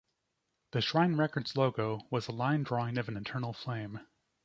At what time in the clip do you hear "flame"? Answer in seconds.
3.53-3.99